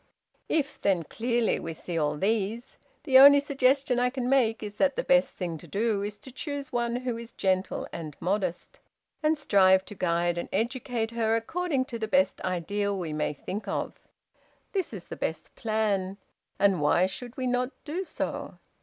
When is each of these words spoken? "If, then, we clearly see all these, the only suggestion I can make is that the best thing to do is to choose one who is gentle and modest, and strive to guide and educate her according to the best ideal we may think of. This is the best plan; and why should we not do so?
"If, 0.49 0.81
then, 0.81 0.97
we 1.01 1.03
clearly 1.03 1.73
see 1.75 1.95
all 1.95 2.17
these, 2.17 2.79
the 3.03 3.19
only 3.19 3.39
suggestion 3.39 3.99
I 3.99 4.09
can 4.09 4.27
make 4.27 4.63
is 4.63 4.77
that 4.77 4.95
the 4.95 5.03
best 5.03 5.35
thing 5.37 5.59
to 5.59 5.67
do 5.67 6.01
is 6.01 6.17
to 6.21 6.31
choose 6.31 6.73
one 6.73 6.95
who 7.01 7.19
is 7.19 7.31
gentle 7.33 7.87
and 7.93 8.17
modest, 8.19 8.79
and 9.21 9.37
strive 9.37 9.85
to 9.85 9.93
guide 9.93 10.39
and 10.39 10.49
educate 10.51 11.11
her 11.11 11.35
according 11.35 11.85
to 11.85 11.99
the 11.99 12.07
best 12.07 12.41
ideal 12.41 12.97
we 12.97 13.13
may 13.13 13.31
think 13.33 13.67
of. 13.67 13.99
This 14.71 14.91
is 14.91 15.05
the 15.05 15.15
best 15.17 15.53
plan; 15.53 16.17
and 16.57 16.81
why 16.81 17.05
should 17.05 17.37
we 17.37 17.45
not 17.45 17.69
do 17.83 18.03
so? 18.03 18.57